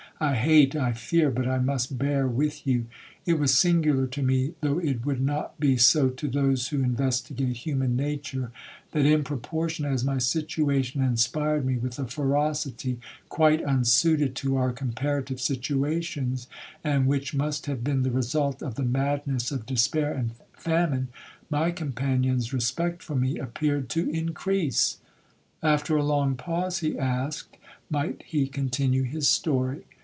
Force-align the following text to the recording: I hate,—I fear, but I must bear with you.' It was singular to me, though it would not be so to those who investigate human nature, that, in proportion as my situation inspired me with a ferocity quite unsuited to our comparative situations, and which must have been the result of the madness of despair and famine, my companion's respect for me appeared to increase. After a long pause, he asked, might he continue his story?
I 0.23 0.35
hate,—I 0.35 0.91
fear, 0.93 1.31
but 1.31 1.47
I 1.47 1.57
must 1.57 1.97
bear 1.97 2.27
with 2.27 2.67
you.' 2.67 2.85
It 3.25 3.39
was 3.39 3.55
singular 3.57 4.05
to 4.05 4.21
me, 4.21 4.53
though 4.61 4.77
it 4.77 5.03
would 5.03 5.19
not 5.19 5.59
be 5.59 5.77
so 5.77 6.09
to 6.11 6.27
those 6.27 6.67
who 6.67 6.83
investigate 6.83 7.55
human 7.57 7.95
nature, 7.95 8.51
that, 8.91 9.07
in 9.07 9.23
proportion 9.23 9.83
as 9.83 10.05
my 10.05 10.19
situation 10.19 11.01
inspired 11.01 11.65
me 11.65 11.77
with 11.79 11.97
a 11.97 12.05
ferocity 12.05 12.99
quite 13.29 13.63
unsuited 13.65 14.35
to 14.35 14.57
our 14.57 14.71
comparative 14.71 15.41
situations, 15.41 16.47
and 16.83 17.07
which 17.07 17.33
must 17.33 17.65
have 17.65 17.83
been 17.83 18.03
the 18.03 18.11
result 18.11 18.61
of 18.61 18.75
the 18.75 18.83
madness 18.83 19.49
of 19.49 19.65
despair 19.65 20.13
and 20.13 20.33
famine, 20.53 21.07
my 21.49 21.71
companion's 21.71 22.53
respect 22.53 23.01
for 23.01 23.15
me 23.15 23.39
appeared 23.39 23.89
to 23.89 24.07
increase. 24.11 24.97
After 25.63 25.95
a 25.95 26.03
long 26.03 26.35
pause, 26.35 26.77
he 26.77 26.95
asked, 26.95 27.57
might 27.89 28.21
he 28.27 28.45
continue 28.47 29.01
his 29.01 29.27
story? 29.27 29.85